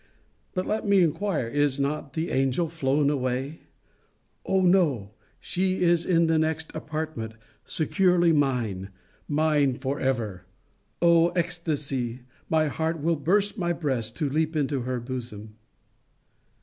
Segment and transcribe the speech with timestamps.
[0.55, 3.59] But let me inquire, is not the angel flown away?
[4.43, 5.11] O no!
[5.39, 7.35] She is in the next apartment!
[7.65, 8.89] Securely mine!
[9.27, 10.47] Mine for ever!
[11.03, 12.21] O ecstasy!
[12.49, 15.57] My heart will burst my breast, To leap into her bosom!